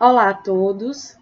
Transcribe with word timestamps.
Olá 0.00 0.30
a 0.30 0.34
todos, 0.34 1.16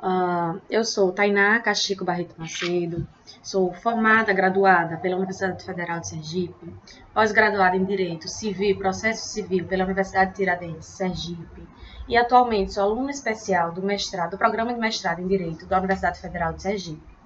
uh, 0.00 0.60
eu 0.68 0.84
sou 0.84 1.12
Tainá 1.12 1.60
Cachico 1.60 2.04
Barreto 2.04 2.34
Macedo, 2.36 3.06
sou 3.40 3.72
formada, 3.72 4.32
graduada 4.32 4.96
pela 4.96 5.14
Universidade 5.14 5.64
Federal 5.64 6.00
de 6.00 6.08
Sergipe, 6.08 6.74
pós-graduada 7.14 7.76
em 7.76 7.84
Direito 7.84 8.26
Civil 8.26 8.70
e 8.70 8.74
Processo 8.74 9.28
Civil 9.28 9.64
pela 9.66 9.84
Universidade 9.84 10.30
de 10.30 10.38
Tiradentes, 10.38 10.88
Sergipe, 10.88 11.62
e 12.08 12.16
atualmente 12.16 12.74
sou 12.74 12.82
aluna 12.82 13.12
especial 13.12 13.70
do 13.70 13.80
mestrado, 13.80 14.32
do 14.32 14.38
Programa 14.38 14.74
de 14.74 14.80
Mestrado 14.80 15.20
em 15.20 15.28
Direito 15.28 15.64
da 15.64 15.78
Universidade 15.78 16.18
Federal 16.18 16.52
de 16.52 16.62
Sergipe. 16.62 17.16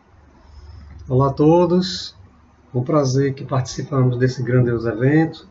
Olá 1.08 1.28
a 1.28 1.32
todos, 1.32 2.14
um 2.74 2.84
prazer 2.84 3.32
que 3.32 3.46
participamos 3.46 4.18
desse 4.18 4.42
grandioso 4.42 4.86
evento. 4.86 5.48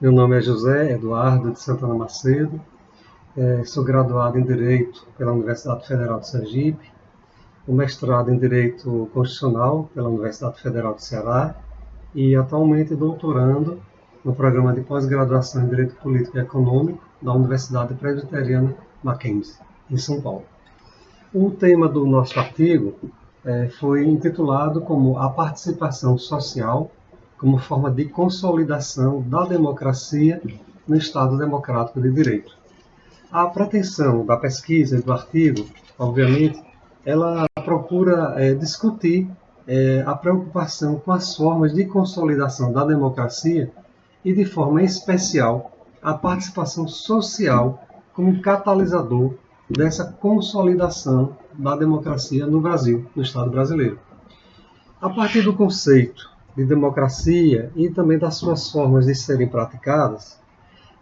Meu 0.00 0.10
nome 0.10 0.38
é 0.38 0.40
José 0.40 0.92
Eduardo 0.92 1.50
de 1.50 1.60
Santana 1.60 1.94
Macedo, 1.94 2.58
é, 2.58 2.75
sou 3.66 3.84
graduado 3.84 4.38
em 4.38 4.42
Direito 4.42 5.06
pela 5.18 5.32
Universidade 5.32 5.86
Federal 5.86 6.20
de 6.20 6.28
Sergipe, 6.28 6.90
o 7.68 7.74
mestrado 7.74 8.30
em 8.30 8.38
Direito 8.38 9.10
Constitucional 9.12 9.90
pela 9.94 10.08
Universidade 10.08 10.60
Federal 10.62 10.94
de 10.94 11.04
Ceará 11.04 11.54
e 12.14 12.34
atualmente 12.34 12.94
doutorando 12.94 13.78
no 14.24 14.34
programa 14.34 14.72
de 14.72 14.80
pós-graduação 14.80 15.64
em 15.64 15.68
Direito 15.68 15.94
Político 15.96 16.38
e 16.38 16.40
Econômico 16.40 17.02
da 17.20 17.32
Universidade 17.32 17.92
Presbiteriana 17.94 18.74
Mackenzie, 19.02 19.56
em 19.90 19.98
São 19.98 20.20
Paulo. 20.20 20.44
O 21.34 21.50
tema 21.50 21.88
do 21.88 22.06
nosso 22.06 22.38
artigo 22.38 22.94
é, 23.44 23.68
foi 23.68 24.06
intitulado 24.06 24.80
como 24.80 25.18
A 25.18 25.28
Participação 25.28 26.16
Social 26.16 26.90
como 27.36 27.58
forma 27.58 27.90
de 27.90 28.06
consolidação 28.06 29.22
da 29.22 29.44
democracia 29.44 30.40
no 30.88 30.96
Estado 30.96 31.36
Democrático 31.36 32.00
de 32.00 32.10
Direito. 32.10 32.56
A 33.30 33.46
pretensão 33.46 34.24
da 34.24 34.36
pesquisa 34.36 34.98
e 34.98 35.02
do 35.02 35.12
artigo, 35.12 35.66
obviamente, 35.98 36.62
ela 37.04 37.46
procura 37.64 38.34
é, 38.36 38.54
discutir 38.54 39.28
é, 39.66 40.04
a 40.06 40.14
preocupação 40.14 41.00
com 41.00 41.10
as 41.10 41.36
formas 41.36 41.74
de 41.74 41.84
consolidação 41.86 42.72
da 42.72 42.84
democracia 42.84 43.70
e, 44.24 44.32
de 44.32 44.44
forma 44.44 44.82
especial, 44.82 45.72
a 46.00 46.14
participação 46.14 46.86
social 46.86 47.82
como 48.14 48.40
catalisador 48.40 49.34
dessa 49.68 50.04
consolidação 50.04 51.36
da 51.52 51.76
democracia 51.76 52.46
no 52.46 52.60
Brasil, 52.60 53.06
no 53.14 53.22
Estado 53.22 53.50
brasileiro. 53.50 53.98
A 55.00 55.10
partir 55.10 55.42
do 55.42 55.52
conceito 55.52 56.30
de 56.56 56.64
democracia 56.64 57.70
e 57.74 57.90
também 57.90 58.18
das 58.18 58.36
suas 58.36 58.70
formas 58.70 59.06
de 59.06 59.14
serem 59.14 59.48
praticadas, 59.48 60.40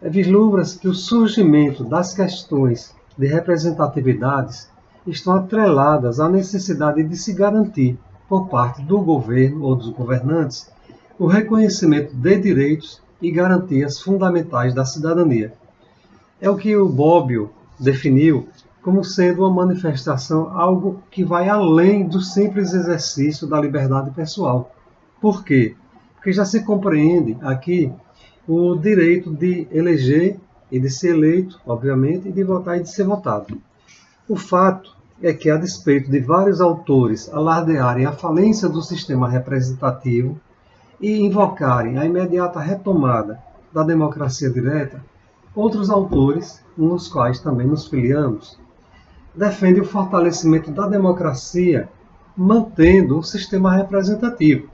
vislumbra-se 0.09 0.77
que 0.77 0.87
o 0.87 0.93
surgimento 0.93 1.83
das 1.83 2.13
questões 2.13 2.93
de 3.17 3.27
representatividades 3.27 4.69
estão 5.07 5.33
atreladas 5.33 6.19
à 6.19 6.29
necessidade 6.29 7.03
de 7.03 7.15
se 7.15 7.33
garantir, 7.33 7.97
por 8.27 8.47
parte 8.47 8.81
do 8.81 8.99
governo 9.01 9.63
ou 9.63 9.75
dos 9.75 9.89
governantes, 9.89 10.69
o 11.17 11.27
reconhecimento 11.27 12.15
de 12.15 12.37
direitos 12.37 13.01
e 13.21 13.31
garantias 13.31 14.01
fundamentais 14.01 14.73
da 14.73 14.83
cidadania. 14.83 15.53
É 16.41 16.49
o 16.49 16.57
que 16.57 16.75
o 16.75 16.89
Bobbio 16.89 17.51
definiu 17.79 18.47
como 18.81 19.03
sendo 19.03 19.41
uma 19.41 19.65
manifestação 19.65 20.51
algo 20.55 21.01
que 21.09 21.23
vai 21.23 21.49
além 21.49 22.07
do 22.07 22.21
simples 22.21 22.73
exercício 22.73 23.47
da 23.47 23.59
liberdade 23.59 24.11
pessoal. 24.11 24.71
Por 25.19 25.43
quê? 25.43 25.75
Porque 26.15 26.31
já 26.31 26.45
se 26.45 26.63
compreende 26.63 27.37
aqui 27.41 27.91
o 28.47 28.75
direito 28.75 29.31
de 29.31 29.67
eleger 29.71 30.37
e 30.71 30.79
de 30.79 30.89
ser 30.89 31.15
eleito, 31.15 31.59
obviamente, 31.65 32.29
e 32.29 32.31
de 32.31 32.43
votar 32.43 32.77
e 32.77 32.83
de 32.83 32.89
ser 32.89 33.03
votado. 33.03 33.57
O 34.27 34.35
fato 34.35 34.95
é 35.21 35.33
que, 35.33 35.49
a 35.49 35.57
despeito 35.57 36.11
de 36.11 36.19
vários 36.19 36.59
autores 36.61 37.31
alardearem 37.31 38.05
a 38.05 38.11
falência 38.11 38.67
do 38.67 38.81
sistema 38.81 39.29
representativo 39.29 40.39
e 40.99 41.21
invocarem 41.21 41.97
a 41.97 42.05
imediata 42.05 42.59
retomada 42.59 43.39
da 43.73 43.83
democracia 43.83 44.49
direta, 44.49 45.03
outros 45.53 45.89
autores, 45.89 46.63
nos 46.77 47.07
quais 47.07 47.39
também 47.39 47.67
nos 47.67 47.87
filiamos, 47.87 48.57
defendem 49.33 49.81
o 49.81 49.85
fortalecimento 49.85 50.71
da 50.71 50.87
democracia 50.87 51.89
mantendo 52.35 53.17
o 53.17 53.23
sistema 53.23 53.73
representativo, 53.75 54.69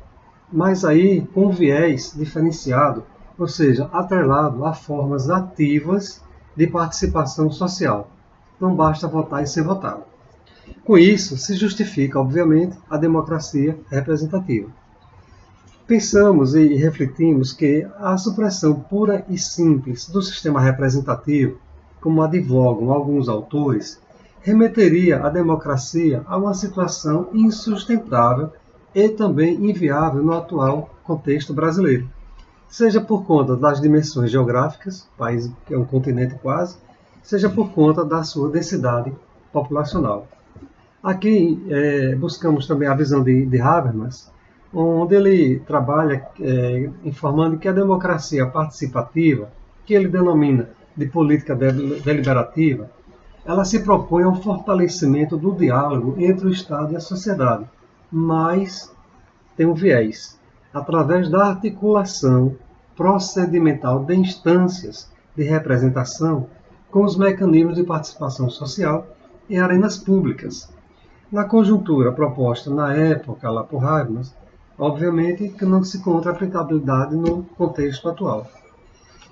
mas 0.51 0.83
aí 0.83 1.21
com 1.33 1.51
viés 1.51 2.13
diferenciado 2.15 3.03
ou 3.41 3.47
seja, 3.47 3.89
atrelado 3.91 4.63
a 4.63 4.71
formas 4.71 5.27
ativas 5.27 6.21
de 6.55 6.67
participação 6.67 7.49
social. 7.49 8.07
Não 8.59 8.75
basta 8.75 9.07
votar 9.07 9.41
e 9.41 9.47
ser 9.47 9.63
votado. 9.63 10.03
Com 10.85 10.95
isso, 10.95 11.35
se 11.37 11.55
justifica, 11.55 12.19
obviamente, 12.19 12.77
a 12.87 12.97
democracia 12.97 13.79
representativa. 13.89 14.69
Pensamos 15.87 16.53
e 16.53 16.75
refletimos 16.75 17.51
que 17.51 17.87
a 17.97 18.15
supressão 18.15 18.79
pura 18.79 19.25
e 19.27 19.39
simples 19.39 20.07
do 20.07 20.21
sistema 20.21 20.61
representativo, 20.61 21.57
como 21.99 22.21
advogam 22.21 22.91
alguns 22.91 23.27
autores, 23.27 23.99
remeteria 24.41 25.19
a 25.25 25.29
democracia 25.29 26.23
a 26.27 26.37
uma 26.37 26.53
situação 26.53 27.29
insustentável 27.33 28.51
e 28.93 29.09
também 29.09 29.67
inviável 29.67 30.21
no 30.21 30.33
atual 30.33 30.91
contexto 31.03 31.55
brasileiro 31.55 32.07
seja 32.71 33.01
por 33.01 33.25
conta 33.25 33.55
das 33.55 33.81
dimensões 33.81 34.31
geográficas, 34.31 35.01
o 35.13 35.17
país 35.17 35.51
que 35.65 35.73
é 35.73 35.77
um 35.77 35.83
continente 35.83 36.35
quase, 36.35 36.77
seja 37.21 37.49
por 37.49 37.71
conta 37.73 38.05
da 38.05 38.23
sua 38.23 38.49
densidade 38.49 39.13
populacional. 39.51 40.25
Aqui 41.03 41.61
é, 41.69 42.15
buscamos 42.15 42.65
também 42.65 42.87
a 42.87 42.95
visão 42.95 43.21
de, 43.21 43.45
de 43.45 43.59
Habermas, 43.59 44.31
onde 44.73 45.15
ele 45.15 45.59
trabalha 45.59 46.25
é, 46.39 46.89
informando 47.03 47.57
que 47.57 47.67
a 47.67 47.73
democracia 47.73 48.47
participativa, 48.47 49.49
que 49.85 49.93
ele 49.93 50.07
denomina 50.07 50.69
de 50.95 51.07
política 51.07 51.53
deliberativa, 51.53 52.89
ela 53.43 53.65
se 53.65 53.83
propõe 53.83 54.23
ao 54.23 54.35
fortalecimento 54.35 55.35
do 55.35 55.51
diálogo 55.51 56.15
entre 56.17 56.47
o 56.47 56.51
Estado 56.51 56.93
e 56.93 56.95
a 56.95 57.01
sociedade, 57.01 57.65
mas 58.09 58.93
tem 59.57 59.65
um 59.65 59.73
viés 59.73 60.39
através 60.73 61.29
da 61.29 61.47
articulação 61.47 62.55
procedimental 62.95 64.03
de 64.03 64.15
instâncias 64.15 65.09
de 65.35 65.43
representação 65.43 66.47
com 66.89 67.03
os 67.03 67.17
mecanismos 67.17 67.75
de 67.75 67.83
participação 67.83 68.49
social 68.49 69.07
em 69.49 69.59
arenas 69.59 69.97
públicas. 69.97 70.69
Na 71.31 71.45
conjuntura 71.45 72.11
proposta 72.11 72.69
na 72.69 72.93
época 72.93 73.49
lá 73.49 73.63
por 73.63 73.83
Habermas, 73.83 74.35
obviamente 74.77 75.49
que 75.49 75.65
não 75.65 75.83
se 75.83 75.97
encontra 75.97 76.31
aplicabilidade 76.31 77.15
no 77.15 77.43
contexto 77.57 78.09
atual. 78.09 78.47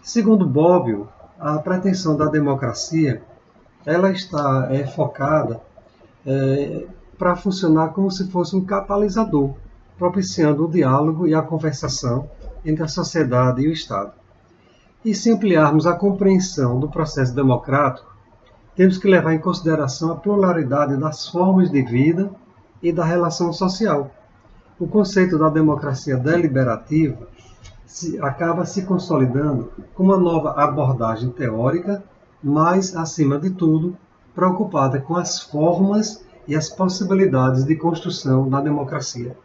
Segundo 0.01 0.45
Bobbio, 0.45 1.07
a 1.37 1.57
pretensão 1.59 2.15
da 2.15 2.25
democracia 2.25 3.21
ela 3.85 4.11
está 4.11 4.67
é, 4.71 4.85
focada 4.85 5.61
é, 6.25 6.85
para 7.17 7.35
funcionar 7.35 7.89
como 7.89 8.09
se 8.09 8.29
fosse 8.29 8.55
um 8.55 8.63
catalisador 8.63 9.53
propiciando 9.99 10.65
o 10.65 10.71
diálogo 10.71 11.27
e 11.27 11.35
a 11.35 11.41
conversação 11.41 12.29
entre 12.65 12.83
a 12.83 12.87
sociedade 12.87 13.61
e 13.61 13.67
o 13.67 13.73
Estado. 13.73 14.13
E 15.03 15.13
se 15.13 15.29
ampliarmos 15.29 15.85
a 15.85 15.93
compreensão 15.93 16.79
do 16.79 16.89
processo 16.89 17.35
democrático, 17.35 18.09
temos 18.75 18.97
que 18.97 19.09
levar 19.09 19.33
em 19.33 19.39
consideração 19.39 20.11
a 20.11 20.15
pluralidade 20.15 20.95
das 20.95 21.27
formas 21.27 21.69
de 21.69 21.81
vida 21.81 22.31
e 22.81 22.93
da 22.93 23.03
relação 23.03 23.51
social. 23.51 24.09
O 24.79 24.87
conceito 24.87 25.37
da 25.37 25.49
democracia 25.49 26.15
deliberativa 26.15 27.27
se, 27.85 28.17
acaba 28.21 28.65
se 28.65 28.85
consolidando 28.85 29.69
como 29.93 30.13
uma 30.13 30.17
nova 30.17 30.51
abordagem 30.51 31.29
teórica, 31.29 32.01
mas, 32.41 32.95
acima 32.95 33.37
de 33.37 33.49
tudo, 33.49 33.97
preocupada 34.33 35.01
com 35.01 35.17
as 35.17 35.41
formas 35.41 36.23
e 36.47 36.55
as 36.55 36.69
possibilidades 36.69 37.65
de 37.65 37.75
construção 37.75 38.47
da 38.47 38.61
democracia. 38.61 39.35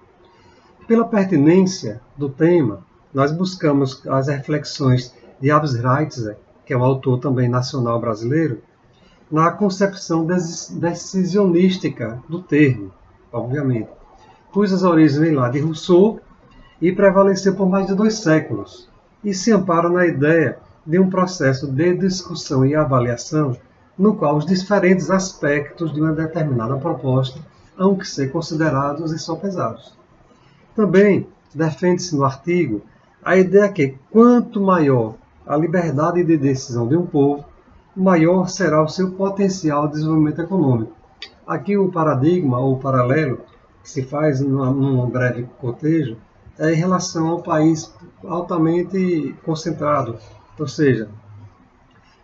Pela 0.86 1.06
pertinência 1.06 2.02
do 2.14 2.28
tema, 2.28 2.84
nós 3.12 3.32
buscamos 3.32 4.06
as 4.06 4.28
reflexões 4.28 5.14
de 5.40 5.50
Abs 5.50 5.75
Reitzer, 5.75 6.36
que 6.66 6.75
é 6.75 6.76
um 6.76 6.84
autor 6.84 7.19
também 7.20 7.48
nacional 7.48 7.98
brasileiro, 7.98 8.60
na 9.31 9.50
concepção 9.50 10.26
decisionística 10.26 12.22
do 12.28 12.42
termo, 12.42 12.92
obviamente, 13.32 13.88
cujas 14.52 14.82
origens 14.82 15.19
vêm 15.19 15.34
lá 15.34 15.48
de 15.48 15.58
Rousseau 15.58 16.20
e 16.82 16.92
prevaleceu 16.92 17.54
por 17.54 17.66
mais 17.66 17.87
de 17.87 17.94
dois 17.94 18.19
séculos, 18.19 18.87
e 19.25 19.32
se 19.32 19.50
ampara 19.52 19.88
na 19.88 20.06
ideia 20.06 20.58
de 20.87 20.98
um 20.98 21.08
processo 21.08 21.66
de 21.66 21.94
discussão 21.94 22.64
e 22.64 22.75
avaliação 22.75 23.56
no 23.96 24.16
qual 24.16 24.37
os 24.37 24.44
diferentes 24.44 25.10
aspectos 25.10 25.94
de 25.94 26.00
uma 26.00 26.12
determinada 26.12 26.76
proposta 26.76 27.40
hão 27.78 27.96
que 27.96 28.06
ser 28.06 28.30
considerados 28.30 29.12
e 29.12 29.19
sopesados. 29.19 30.03
Também 30.75 31.26
defende-se 31.55 32.17
no 32.17 32.25
artigo 32.25 32.82
a 33.25 33.37
ideia 33.37 33.73
que, 33.73 33.97
quanto 34.11 34.61
maior 34.61 35.15
a 35.47 35.56
liberdade 35.56 36.23
de 36.25 36.37
decisão 36.37 36.88
de 36.88 36.97
um 36.97 37.06
povo, 37.06 37.44
maior 37.97 38.49
será 38.49 38.82
o 38.82 38.88
seu 38.88 39.12
potencial 39.12 39.87
de 39.87 39.94
desenvolvimento 39.94 40.43
econômico. 40.43 40.93
Aqui 41.47 41.76
o 41.76 41.93
paradigma 41.93 42.59
ou 42.59 42.79
paralelo 42.79 43.41
que 43.82 43.91
se 43.91 44.03
faz 44.03 44.41
num 44.41 45.09
breve 45.09 45.47
cotejo 45.61 46.17
é 46.59 46.73
em 46.73 46.76
relação 46.76 47.29
ao 47.29 47.43
país 47.43 47.93
altamente 48.26 49.35
concentrado, 49.44 50.17
ou 50.59 50.67
seja, 50.67 51.09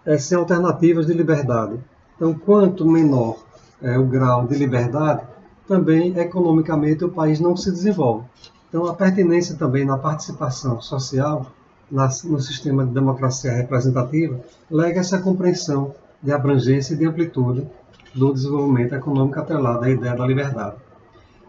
é, 0.04 0.16
sem 0.18 0.36
alternativas 0.38 1.06
de 1.06 1.12
liberdade. 1.12 1.78
Então, 2.16 2.34
quanto 2.34 2.86
menor 2.86 3.36
é 3.82 3.98
o 3.98 4.06
grau 4.06 4.46
de 4.46 4.56
liberdade, 4.56 5.22
também 5.70 6.18
economicamente 6.18 7.04
o 7.04 7.08
país 7.08 7.38
não 7.38 7.56
se 7.56 7.70
desenvolve. 7.70 8.26
Então, 8.68 8.86
a 8.86 8.92
pertinência 8.92 9.54
também 9.54 9.84
na 9.84 9.96
participação 9.96 10.80
social 10.80 11.46
no 11.88 12.40
sistema 12.40 12.84
de 12.84 12.92
democracia 12.92 13.52
representativa 13.52 14.40
lega 14.68 14.98
essa 14.98 15.20
compreensão 15.20 15.94
de 16.20 16.32
abrangência 16.32 16.94
e 16.94 16.96
de 16.96 17.06
amplitude 17.06 17.68
do 18.12 18.34
desenvolvimento 18.34 18.96
econômico 18.96 19.38
atrelado 19.38 19.84
à 19.84 19.90
ideia 19.90 20.16
da 20.16 20.26
liberdade. 20.26 20.74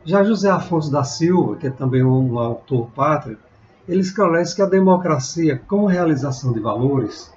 Já 0.05 0.23
José 0.23 0.51
Afonso 0.51 0.91
da 0.91 1.03
Silva, 1.03 1.55
que 1.55 1.65
é 1.65 1.71
também 1.71 2.03
um 2.03 2.37
autor 2.37 2.91
pátrio, 2.95 3.39
ele 3.87 4.01
esclarece 4.01 4.55
que 4.55 4.61
a 4.61 4.67
democracia, 4.67 5.59
como 5.67 5.87
realização 5.87 6.53
de 6.53 6.59
valores 6.59 7.33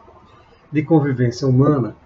de 0.70 0.82
convivência 0.82 1.48
humana, 1.48 1.96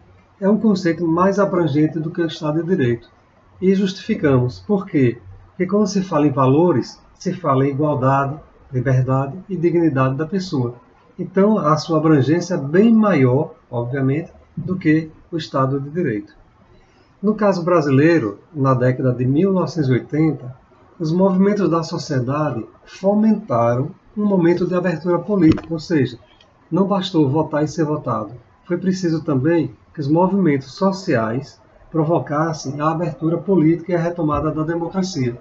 é 0.41 0.49
um 0.49 0.57
conceito 0.57 1.05
mais 1.05 1.41
abrangente 1.41 1.99
do 1.99 2.13
que 2.13 2.23
o 2.23 2.27
Estado 2.29 2.63
de 2.63 2.69
Direito. 2.69 3.18
E 3.61 3.75
justificamos. 3.75 4.61
Por 4.61 4.87
quê? 4.87 5.19
Porque 5.49 5.67
quando 5.67 5.87
se 5.89 6.03
fala 6.03 6.27
em 6.27 6.31
valores, 6.31 7.01
se 7.19 7.33
fala 7.33 7.67
em 7.67 7.71
igualdade, 7.71 8.39
liberdade 8.73 9.37
e 9.49 9.57
dignidade 9.57 10.17
da 10.17 10.27
pessoa. 10.27 10.77
Então, 11.19 11.59
a 11.59 11.77
sua 11.77 11.99
abrangência 11.99 12.55
é 12.55 12.59
bem 12.59 12.93
maior, 12.93 13.55
obviamente, 13.69 14.33
do 14.57 14.77
que 14.77 15.11
o 15.33 15.37
Estado 15.37 15.81
de 15.81 15.91
Direito. 15.91 16.33
No 17.21 17.35
caso 17.35 17.65
brasileiro, 17.65 18.39
na 18.55 18.75
década 18.75 19.13
de 19.13 19.25
1980, 19.25 20.57
os 21.01 21.11
movimentos 21.11 21.69
da 21.69 21.83
sociedade 21.83 22.65
fomentaram 22.85 23.91
um 24.17 24.25
momento 24.25 24.67
de 24.67 24.75
abertura 24.77 25.19
política, 25.19 25.67
ou 25.69 25.81
seja, 25.81 26.19
não 26.71 26.87
bastou 26.87 27.29
votar 27.29 27.65
e 27.65 27.69
ser 27.69 27.85
votado. 27.85 28.31
Foi 28.65 28.77
preciso 28.77 29.25
também 29.25 29.75
que 29.93 30.01
os 30.01 30.09
movimentos 30.09 30.73
sociais 30.75 31.61
provocassem 31.91 32.81
a 32.81 32.91
abertura 32.91 33.39
política 33.39 33.93
e 33.93 33.95
a 33.95 34.01
retomada 34.01 34.51
da 34.51 34.63
democracia. 34.63 35.37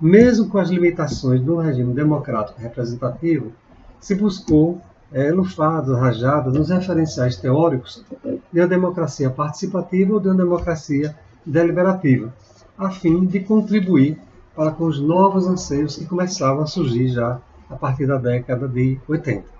Mesmo 0.00 0.48
com 0.48 0.58
as 0.58 0.68
limitações 0.68 1.40
do 1.40 1.56
regime 1.56 1.94
democrático 1.94 2.60
representativo, 2.60 3.52
se 4.00 4.14
buscou 4.14 4.80
é, 5.12 5.30
lufadas, 5.30 5.98
rajadas 5.98 6.52
nos 6.52 6.68
referenciais 6.68 7.36
teóricos 7.36 8.04
de 8.52 8.60
uma 8.60 8.66
democracia 8.66 9.30
participativa 9.30 10.14
ou 10.14 10.20
de 10.20 10.28
uma 10.28 10.36
democracia 10.36 11.16
deliberativa, 11.44 12.32
a 12.76 12.90
fim 12.90 13.24
de 13.24 13.40
contribuir 13.40 14.18
para 14.54 14.70
com 14.70 14.84
os 14.84 15.00
novos 15.00 15.46
anseios 15.46 15.96
que 15.96 16.06
começavam 16.06 16.62
a 16.62 16.66
surgir 16.66 17.08
já 17.08 17.40
a 17.68 17.76
partir 17.76 18.06
da 18.06 18.16
década 18.16 18.68
de 18.68 18.98
80. 19.08 19.55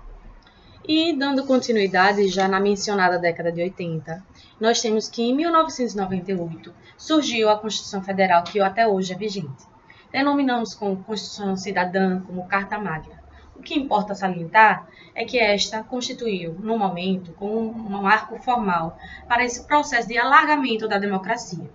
E 0.89 1.11
dando 1.11 1.45
continuidade 1.45 2.29
já 2.29 2.47
na 2.47 2.61
mencionada 2.61 3.19
década 3.19 3.51
de 3.51 3.61
80, 3.61 4.23
nós 4.57 4.79
temos 4.79 5.09
que 5.09 5.21
em 5.21 5.35
1998 5.35 6.73
surgiu 6.97 7.49
a 7.49 7.59
Constituição 7.59 8.01
Federal 8.01 8.41
que 8.45 8.57
até 8.61 8.87
hoje 8.87 9.11
é 9.11 9.17
vigente. 9.17 9.65
Denominamos 10.13 10.73
como 10.73 11.03
Constituição 11.03 11.57
Cidadã, 11.57 12.21
como 12.21 12.47
Carta 12.47 12.79
Magna. 12.79 13.21
O 13.53 13.61
que 13.61 13.77
importa 13.77 14.15
salientar 14.15 14.87
é 15.13 15.25
que 15.25 15.37
esta 15.37 15.83
constituiu, 15.83 16.53
no 16.53 16.77
momento, 16.77 17.33
como 17.33 17.59
um 17.59 18.01
marco 18.01 18.39
formal 18.39 18.97
para 19.27 19.43
esse 19.43 19.67
processo 19.67 20.07
de 20.07 20.17
alargamento 20.17 20.87
da 20.87 20.97
democracia. 20.97 21.69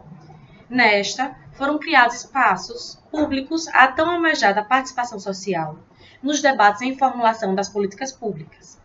Nesta, 0.70 1.36
foram 1.52 1.78
criados 1.78 2.16
espaços 2.16 2.98
públicos 3.10 3.68
à 3.74 3.88
tão 3.88 4.08
almejada 4.08 4.64
participação 4.64 5.18
social 5.18 5.76
nos 6.22 6.40
debates 6.40 6.80
em 6.80 6.96
formulação 6.96 7.54
das 7.54 7.68
políticas 7.68 8.10
públicas. 8.10 8.80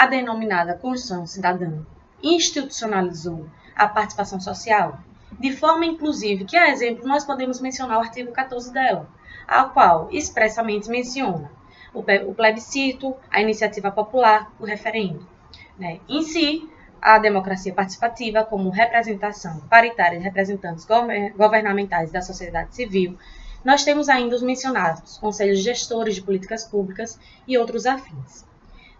A 0.00 0.06
denominada 0.06 0.78
Constituição 0.78 1.26
Cidadã 1.26 1.82
institucionalizou 2.22 3.46
a 3.76 3.86
participação 3.86 4.40
social, 4.40 4.98
de 5.38 5.54
forma 5.54 5.84
inclusive 5.84 6.46
que, 6.46 6.56
a 6.56 6.70
exemplo, 6.70 7.06
nós 7.06 7.22
podemos 7.22 7.60
mencionar 7.60 7.98
o 7.98 8.00
artigo 8.00 8.32
14 8.32 8.72
dela, 8.72 9.06
ao 9.46 9.68
qual 9.74 10.08
expressamente 10.10 10.88
menciona 10.88 11.52
o 11.92 12.32
plebiscito, 12.32 13.14
a 13.30 13.42
iniciativa 13.42 13.90
popular, 13.92 14.50
o 14.58 14.64
referendo. 14.64 15.28
Né? 15.78 16.00
Em 16.08 16.22
si, 16.22 16.66
a 16.98 17.18
democracia 17.18 17.74
participativa 17.74 18.42
como 18.42 18.70
representação 18.70 19.60
paritária 19.68 20.16
de 20.16 20.24
representantes 20.24 20.86
governamentais 21.36 22.10
da 22.10 22.22
sociedade 22.22 22.74
civil, 22.74 23.18
nós 23.62 23.84
temos 23.84 24.08
ainda 24.08 24.34
os 24.34 24.42
mencionados 24.42 25.18
conselhos 25.18 25.58
gestores 25.58 26.14
de 26.14 26.22
políticas 26.22 26.64
públicas 26.64 27.20
e 27.46 27.58
outros 27.58 27.84
afins. 27.84 28.48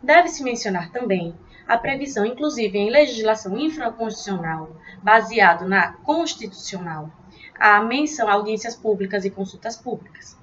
Deve-se 0.03 0.43
mencionar 0.43 0.91
também 0.91 1.35
a 1.69 1.77
previsão, 1.77 2.25
inclusive 2.25 2.77
em 2.79 2.91
legislação 2.91 3.59
infraconstitucional, 3.59 4.75
baseado 5.03 5.69
na 5.69 5.93
constitucional, 5.93 7.11
a 7.59 7.81
menção 7.83 8.29
a 8.29 8.33
audiências 8.33 8.75
públicas 8.75 9.25
e 9.25 9.31
consultas 9.31 9.77
públicas. 9.77 10.37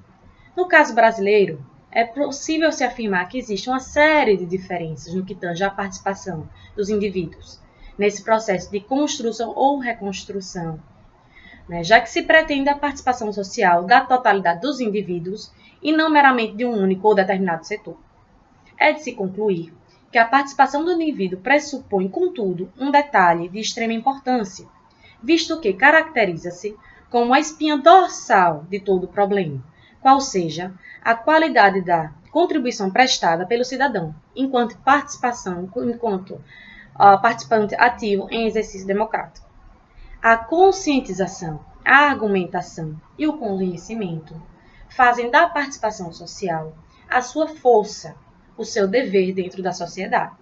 No 0.55 0.67
caso 0.67 0.93
brasileiro, 0.93 1.65
é 1.91 2.05
possível 2.05 2.71
se 2.71 2.83
afirmar 2.83 3.27
que 3.27 3.37
existe 3.37 3.69
uma 3.69 3.79
série 3.79 4.37
de 4.37 4.45
diferenças 4.45 5.13
no 5.13 5.25
que 5.25 5.33
tange 5.33 5.63
à 5.63 5.69
participação 5.69 6.47
dos 6.75 6.89
indivíduos 6.89 7.59
nesse 7.97 8.23
processo 8.23 8.71
de 8.71 8.79
construção 8.79 9.51
ou 9.55 9.79
reconstrução, 9.79 10.79
né? 11.67 11.83
já 11.83 11.99
que 11.99 12.09
se 12.09 12.21
pretende 12.21 12.69
a 12.69 12.77
participação 12.77 13.33
social 13.33 13.85
da 13.85 14.01
totalidade 14.01 14.61
dos 14.61 14.79
indivíduos 14.79 15.51
e 15.81 15.91
não 15.91 16.09
meramente 16.09 16.55
de 16.55 16.65
um 16.65 16.73
único 16.73 17.07
ou 17.07 17.15
determinado 17.15 17.65
setor. 17.65 17.97
É 18.77 18.93
de 18.93 19.01
se 19.01 19.13
concluir 19.13 19.73
que 20.11 20.17
a 20.17 20.27
participação 20.27 20.85
do 20.85 20.91
indivíduo 20.91 21.39
pressupõe, 21.39 22.07
contudo, 22.07 22.71
um 22.77 22.91
detalhe 22.91 23.49
de 23.49 23.59
extrema 23.59 23.93
importância, 23.93 24.67
visto 25.21 25.59
que 25.59 25.73
caracteriza-se 25.73 26.75
como 27.09 27.33
a 27.33 27.39
espinha 27.39 27.77
dorsal 27.77 28.65
de 28.69 28.79
todo 28.79 29.05
o 29.05 29.07
problema, 29.07 29.63
qual 30.01 30.21
seja 30.21 30.73
a 31.03 31.15
qualidade 31.15 31.81
da 31.81 32.13
contribuição 32.31 32.91
prestada 32.91 33.45
pelo 33.45 33.65
cidadão, 33.65 34.13
enquanto 34.35 34.77
participação, 34.79 35.69
enquanto 35.77 36.31
uh, 36.31 37.21
participante 37.21 37.75
ativo 37.75 38.27
em 38.29 38.45
exercício 38.45 38.85
democrático. 38.85 39.47
A 40.21 40.37
conscientização, 40.37 41.59
a 41.85 42.09
argumentação 42.09 42.99
e 43.17 43.27
o 43.27 43.37
conhecimento 43.37 44.35
fazem 44.89 45.31
da 45.31 45.47
participação 45.47 46.11
social 46.11 46.75
a 47.09 47.21
sua 47.21 47.47
força, 47.47 48.15
o 48.57 48.65
seu 48.65 48.87
dever 48.87 49.33
dentro 49.33 49.61
da 49.61 49.71
sociedade. 49.71 50.35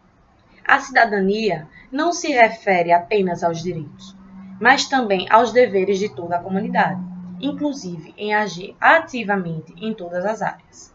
A 0.65 0.79
cidadania 0.79 1.67
não 1.91 2.11
se 2.11 2.29
refere 2.29 2.91
apenas 2.91 3.43
aos 3.43 3.61
direitos, 3.61 4.15
mas 4.59 4.87
também 4.87 5.27
aos 5.29 5.51
deveres 5.51 5.99
de 5.99 6.09
toda 6.09 6.37
a 6.37 6.41
comunidade 6.41 7.15
inclusive 7.39 8.13
em 8.17 8.33
agir 8.33 8.75
ativamente 8.79 9.73
em 9.77 9.93
todas 9.93 10.25
as 10.25 10.41
áreas. 10.41 10.93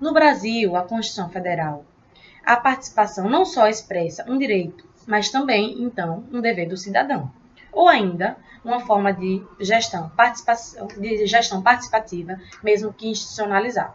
No 0.00 0.12
Brasil, 0.12 0.76
a 0.76 0.82
Constituição 0.82 1.28
Federal, 1.28 1.84
a 2.44 2.56
participação 2.56 3.28
não 3.28 3.44
só 3.44 3.66
expressa 3.66 4.24
um 4.28 4.38
direito, 4.38 4.86
mas 5.06 5.30
também, 5.30 5.82
então, 5.82 6.24
um 6.32 6.40
dever 6.40 6.68
do 6.68 6.76
cidadão, 6.76 7.30
ou 7.72 7.88
ainda 7.88 8.36
uma 8.64 8.80
forma 8.80 9.12
de 9.12 9.42
gestão, 9.60 10.10
de 10.98 11.26
gestão 11.26 11.62
participativa, 11.62 12.38
mesmo 12.62 12.92
que 12.92 13.08
institucionalizada. 13.08 13.94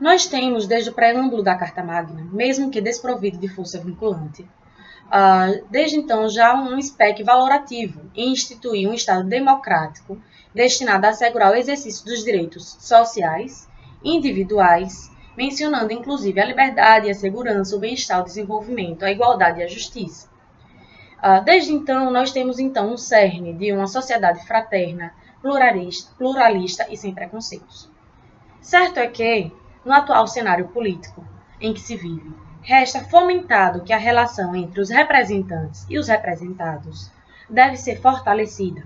Nós 0.00 0.26
temos, 0.26 0.66
desde 0.66 0.88
o 0.88 0.94
preâmbulo 0.94 1.42
da 1.42 1.54
Carta 1.54 1.84
Magna, 1.84 2.26
mesmo 2.32 2.70
que 2.70 2.80
desprovido 2.80 3.36
de 3.36 3.48
força 3.48 3.78
vinculante, 3.78 4.42
uh, 4.42 5.62
desde 5.68 5.98
então 5.98 6.26
já 6.26 6.54
um 6.54 6.80
SPEC 6.80 7.22
valorativo 7.22 8.10
em 8.14 8.32
instituir 8.32 8.88
um 8.88 8.94
Estado 8.94 9.28
democrático 9.28 10.18
destinado 10.54 11.06
a 11.06 11.10
assegurar 11.10 11.52
o 11.52 11.54
exercício 11.54 12.04
dos 12.06 12.24
direitos 12.24 12.78
sociais, 12.80 13.68
individuais, 14.02 15.10
mencionando 15.36 15.92
inclusive 15.92 16.40
a 16.40 16.46
liberdade, 16.46 17.10
a 17.10 17.14
segurança, 17.14 17.76
o 17.76 17.78
bem-estar, 17.78 18.22
o 18.22 18.24
desenvolvimento, 18.24 19.04
a 19.04 19.12
igualdade 19.12 19.60
e 19.60 19.64
a 19.64 19.68
justiça. 19.68 20.30
Uh, 21.18 21.44
desde 21.44 21.74
então, 21.74 22.10
nós 22.10 22.32
temos 22.32 22.58
então 22.58 22.94
um 22.94 22.96
cerne 22.96 23.52
de 23.52 23.70
uma 23.70 23.86
sociedade 23.86 24.46
fraterna, 24.46 25.12
pluralista, 25.42 26.10
pluralista 26.16 26.86
e 26.88 26.96
sem 26.96 27.14
preconceitos. 27.14 27.90
Certo 28.62 28.98
é 28.98 29.06
que, 29.06 29.52
no 29.84 29.92
atual 29.92 30.26
cenário 30.26 30.68
político 30.68 31.24
em 31.60 31.72
que 31.72 31.80
se 31.80 31.96
vive, 31.96 32.34
resta 32.62 33.04
fomentado 33.04 33.82
que 33.82 33.92
a 33.92 33.98
relação 33.98 34.54
entre 34.54 34.80
os 34.80 34.90
representantes 34.90 35.86
e 35.88 35.98
os 35.98 36.08
representados 36.08 37.10
deve 37.48 37.76
ser 37.76 38.00
fortalecida. 38.00 38.82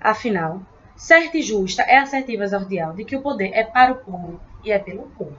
Afinal, 0.00 0.60
certa 0.94 1.38
e 1.38 1.42
justa 1.42 1.82
é 1.82 1.98
a 1.98 2.02
assertiva 2.02 2.44
exordial 2.44 2.92
de 2.92 3.04
que 3.04 3.16
o 3.16 3.22
poder 3.22 3.50
é 3.54 3.64
para 3.64 3.92
o 3.92 3.96
povo 3.96 4.40
e 4.64 4.70
é 4.70 4.78
pelo 4.78 5.04
povo. 5.10 5.36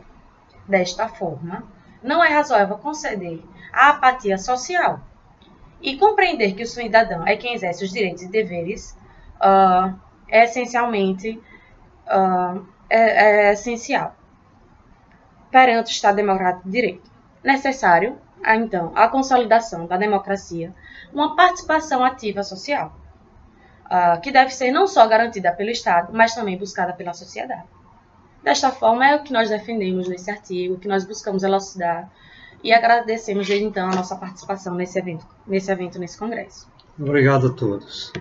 Desta 0.67 1.07
forma, 1.07 1.63
não 2.03 2.23
é 2.23 2.29
razoável 2.29 2.77
conceder 2.77 3.41
a 3.71 3.89
apatia 3.89 4.37
social. 4.37 4.99
E 5.81 5.97
compreender 5.97 6.53
que 6.53 6.63
o 6.63 6.67
cidadão 6.67 7.25
é 7.25 7.37
quem 7.37 7.53
exerce 7.53 7.83
os 7.85 7.91
direitos 7.91 8.23
e 8.23 8.27
deveres 8.27 8.97
uh, 9.37 9.95
é 10.27 10.45
essencialmente 10.45 11.41
uh, 12.07 12.65
é, 12.89 13.49
é 13.49 13.53
essencial 13.53 14.15
perante 15.51 15.91
o 15.91 15.91
Estado 15.91 16.15
Democrático 16.15 16.65
de 16.65 16.71
Direito. 16.71 17.11
Necessário, 17.43 18.17
então, 18.45 18.91
a 18.95 19.07
consolidação 19.07 19.85
da 19.85 19.97
democracia, 19.97 20.73
uma 21.13 21.35
participação 21.35 22.03
ativa 22.03 22.43
social, 22.43 22.95
uh, 23.85 24.19
que 24.21 24.31
deve 24.31 24.51
ser 24.51 24.71
não 24.71 24.87
só 24.87 25.07
garantida 25.07 25.51
pelo 25.51 25.69
Estado, 25.69 26.11
mas 26.13 26.35
também 26.35 26.57
buscada 26.57 26.93
pela 26.93 27.13
sociedade. 27.13 27.63
Desta 28.43 28.71
forma, 28.71 29.05
é 29.07 29.15
o 29.15 29.23
que 29.23 29.33
nós 29.33 29.49
defendemos 29.49 30.07
nesse 30.07 30.29
artigo, 30.29 30.77
que 30.77 30.87
nós 30.87 31.05
buscamos 31.05 31.43
elucidar 31.43 32.09
e 32.63 32.71
agradecemos 32.73 33.47
desde 33.47 33.65
então 33.65 33.89
a 33.89 33.95
nossa 33.95 34.15
participação 34.15 34.73
nesse 34.75 34.97
evento, 34.97 35.25
nesse 35.45 35.71
evento, 35.71 35.99
nesse 35.99 36.17
congresso. 36.17 36.67
Obrigado 36.99 37.47
a 37.47 37.49
todos. 37.51 38.11